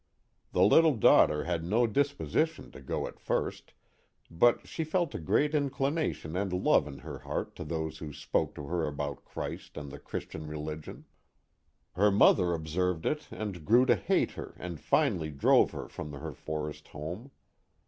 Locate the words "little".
0.63-0.95